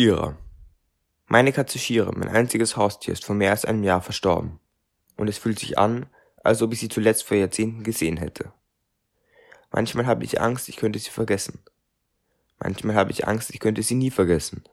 [0.00, 0.38] Shira.
[1.26, 4.58] Meine Katze Shira, mein einziges Haustier, ist vor mehr als einem Jahr verstorben.
[5.18, 6.06] Und es fühlt sich an,
[6.42, 8.50] als ob ich sie zuletzt vor Jahrzehnten gesehen hätte.
[9.70, 11.58] Manchmal habe ich Angst, ich könnte sie vergessen.
[12.58, 14.64] Manchmal habe ich Angst, ich könnte sie nie vergessen.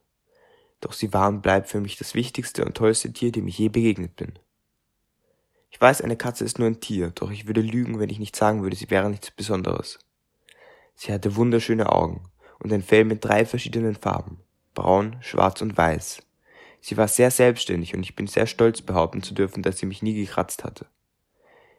[0.80, 3.68] Doch sie war und bleibt für mich das wichtigste und tollste Tier, dem ich je
[3.68, 4.40] begegnet bin.
[5.72, 8.38] Ich weiß, eine Katze ist nur ein Tier, doch ich würde lügen, wenn ich nicht
[8.38, 10.00] sagen würde, sie wäre nichts Besonderes.
[10.96, 14.40] Sie hatte wunderschöne Augen und ein Fell mit drei verschiedenen Farben,
[14.78, 16.22] braun, schwarz und weiß.
[16.82, 20.04] Sie war sehr selbstständig und ich bin sehr stolz behaupten zu dürfen, dass sie mich
[20.04, 20.86] nie gekratzt hatte.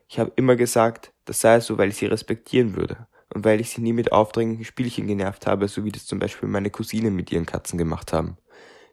[0.09, 3.71] Ich habe immer gesagt, das sei so, weil ich sie respektieren würde und weil ich
[3.71, 7.31] sie nie mit aufdringlichen Spielchen genervt habe, so wie das zum Beispiel meine Cousinen mit
[7.31, 8.37] ihren Katzen gemacht haben.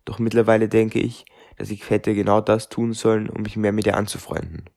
[0.06, 1.26] Doch mittlerweile denke ich,
[1.58, 4.70] dass ich hätte genau das tun sollen, um mich mehr mit ihr anzufreunden.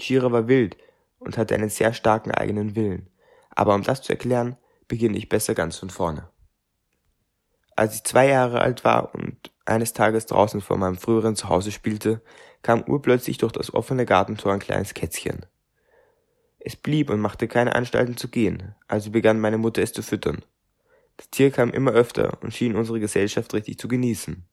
[0.00, 0.76] Shira war wild
[1.20, 3.08] und hatte einen sehr starken eigenen Willen.
[3.50, 4.56] Aber um das zu erklären,
[4.88, 6.28] beginne ich besser ganz von vorne.
[7.76, 12.20] Als ich zwei Jahre alt war und eines Tages draußen vor meinem früheren Zuhause spielte,
[12.62, 15.46] kam urplötzlich durch das offene Gartentor ein kleines Kätzchen.
[16.60, 20.42] Es blieb und machte keine Anstalten zu gehen, also begann meine Mutter es zu füttern.
[21.16, 24.46] Das Tier kam immer öfter und schien unsere Gesellschaft richtig zu genießen.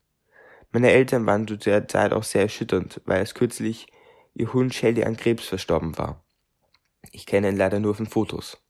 [0.71, 3.87] Meine Eltern waren zu der Zeit auch sehr erschütternd, weil es kürzlich
[4.33, 6.23] ihr Hund Shelly an Krebs verstorben war.
[7.11, 8.61] Ich kenne ihn leider nur von Fotos.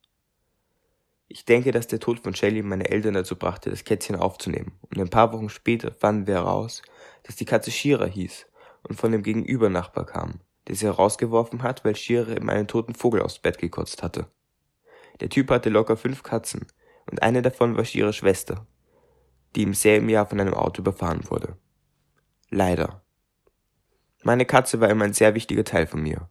[1.33, 4.99] Ich denke, dass der Tod von Shelly meine Eltern dazu brachte, das Kätzchen aufzunehmen, und
[4.99, 6.81] ein paar Wochen später fanden wir heraus,
[7.23, 8.47] dass die Katze Shira hieß
[8.83, 13.21] und von dem Gegenübernachbar kam, der sie herausgeworfen hat, weil Shira ihm einen toten Vogel
[13.21, 14.27] aufs Bett gekotzt hatte.
[15.21, 16.67] Der Typ hatte locker fünf Katzen,
[17.09, 18.67] und eine davon war Shiras Schwester,
[19.55, 21.55] die im selben Jahr von einem Auto überfahren wurde.
[22.49, 23.05] Leider.
[24.23, 26.29] Meine Katze war immer ein sehr wichtiger Teil von mir.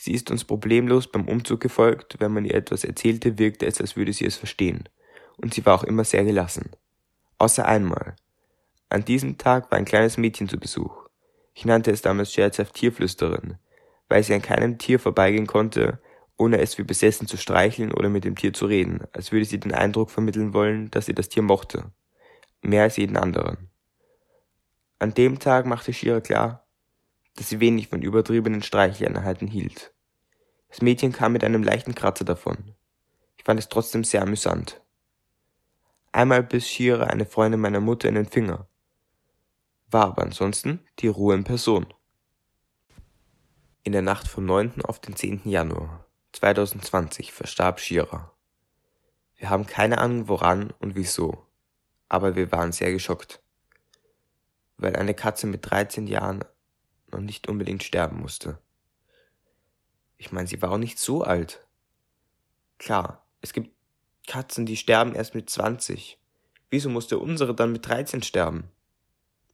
[0.00, 3.96] Sie ist uns problemlos beim Umzug gefolgt, wenn man ihr etwas erzählte, wirkte es, als
[3.96, 4.88] würde sie es verstehen.
[5.36, 6.70] Und sie war auch immer sehr gelassen.
[7.36, 8.14] Außer einmal.
[8.88, 11.08] An diesem Tag war ein kleines Mädchen zu Besuch.
[11.52, 13.56] Ich nannte es damals scherzhaft Tierflüsterin,
[14.08, 15.98] weil sie an keinem Tier vorbeigehen konnte,
[16.36, 19.58] ohne es wie besessen zu streicheln oder mit dem Tier zu reden, als würde sie
[19.58, 21.90] den Eindruck vermitteln wollen, dass sie das Tier mochte.
[22.62, 23.68] Mehr als jeden anderen.
[25.00, 26.67] An dem Tag machte Shira klar,
[27.38, 29.94] dass sie wenig von übertriebenen Streicheleinheiten hielt.
[30.68, 32.74] Das Mädchen kam mit einem leichten Kratzer davon.
[33.36, 34.82] Ich fand es trotzdem sehr amüsant.
[36.10, 38.66] Einmal biss Shira eine Freundin meiner Mutter in den Finger.
[39.88, 41.86] War aber ansonsten die Ruhe in Person.
[43.84, 44.82] In der Nacht vom 9.
[44.82, 45.42] auf den 10.
[45.44, 48.32] Januar 2020 verstarb Shira.
[49.36, 51.46] Wir haben keine Ahnung woran und wieso,
[52.08, 53.40] aber wir waren sehr geschockt,
[54.76, 56.44] weil eine Katze mit 13 Jahren
[57.10, 58.58] noch nicht unbedingt sterben musste.
[60.16, 61.66] Ich meine, sie war auch nicht so alt.
[62.78, 63.70] Klar, es gibt
[64.26, 66.18] Katzen, die sterben erst mit 20.
[66.70, 68.70] Wieso musste unsere dann mit 13 sterben?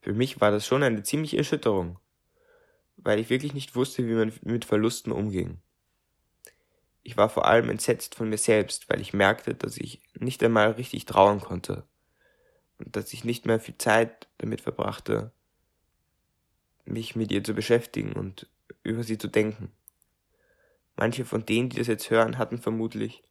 [0.00, 1.98] Für mich war das schon eine ziemliche Erschütterung,
[2.96, 5.58] weil ich wirklich nicht wusste, wie man mit Verlusten umging.
[7.02, 10.72] Ich war vor allem entsetzt von mir selbst, weil ich merkte, dass ich nicht einmal
[10.72, 11.84] richtig trauern konnte
[12.78, 15.30] und dass ich nicht mehr viel Zeit damit verbrachte,
[16.84, 18.48] mich mit ihr zu beschäftigen und
[18.82, 19.72] über sie zu denken.
[20.96, 23.22] Manche von denen, die das jetzt hören, hatten vermutlich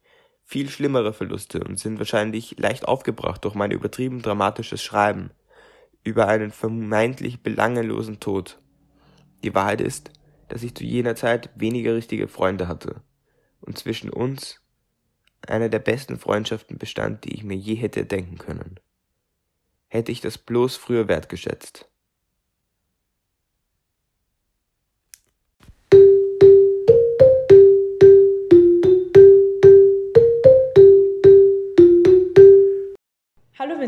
[0.44, 5.30] viel schlimmere Verluste und sind wahrscheinlich leicht aufgebracht durch mein übertrieben dramatisches Schreiben
[6.02, 8.58] über einen vermeintlich belangelosen Tod.
[9.42, 10.10] Die Wahrheit ist,
[10.48, 13.02] dass ich zu jener Zeit weniger richtige Freunde hatte
[13.60, 14.60] und zwischen uns
[15.46, 18.78] eine der besten Freundschaften bestand, die ich mir je hätte denken können.
[19.88, 21.88] Hätte ich das bloß früher wertgeschätzt.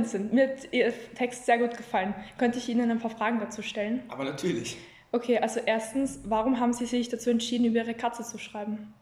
[0.06, 2.14] Vincent, mir hat Ihr Text sehr gut gefallen.
[2.38, 4.02] Könnte ich Ihnen ein paar Fragen dazu stellen?
[4.08, 4.76] Aber natürlich.
[5.10, 8.94] Okay, also erstens, warum haben Sie sich dazu entschieden, über Ihre Katze zu schreiben?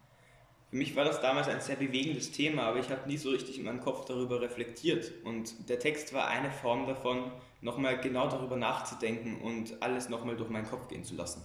[0.71, 3.59] Für mich war das damals ein sehr bewegendes Thema, aber ich habe nie so richtig
[3.59, 5.11] in meinem Kopf darüber reflektiert.
[5.23, 7.31] Und der Text war eine Form davon,
[7.61, 11.43] nochmal genau darüber nachzudenken und alles nochmal durch meinen Kopf gehen zu lassen.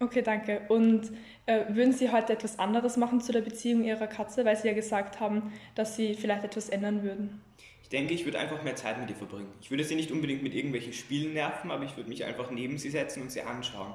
[0.00, 0.62] Okay, danke.
[0.68, 1.10] Und
[1.46, 4.74] äh, würden Sie heute etwas anderes machen zu der Beziehung Ihrer Katze, weil Sie ja
[4.74, 7.40] gesagt haben, dass Sie vielleicht etwas ändern würden?
[7.88, 9.50] Ich denke, ich würde einfach mehr Zeit mit ihr verbringen.
[9.62, 12.76] Ich würde sie nicht unbedingt mit irgendwelchen Spielen nerven, aber ich würde mich einfach neben
[12.76, 13.94] sie setzen und sie anschauen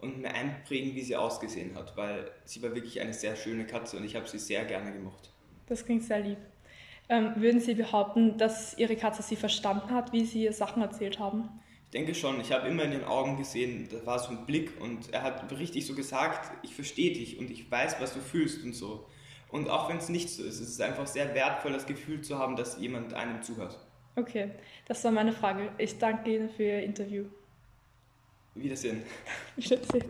[0.00, 3.96] und mir einprägen, wie sie ausgesehen hat, weil sie war wirklich eine sehr schöne Katze
[3.96, 5.30] und ich habe sie sehr gerne gemocht.
[5.66, 6.36] Das klingt sehr lieb.
[7.08, 11.18] Ähm, würden Sie behaupten, dass Ihre Katze Sie verstanden hat, wie Sie ihr Sachen erzählt
[11.18, 11.48] haben?
[11.92, 12.40] Ich denke schon.
[12.40, 15.52] Ich habe immer in den Augen gesehen, da war so ein Blick und er hat
[15.52, 19.06] richtig so gesagt, ich verstehe dich und ich weiß, was du fühlst und so.
[19.50, 22.38] Und auch wenn es nicht so ist, es ist einfach sehr wertvoll, das Gefühl zu
[22.38, 23.78] haben, dass jemand einem zuhört.
[24.16, 24.52] Okay,
[24.88, 25.70] das war meine Frage.
[25.76, 27.26] Ich danke Ihnen für Ihr Interview.
[28.54, 29.02] Wiedersehen.
[29.56, 30.06] Wiedersehen.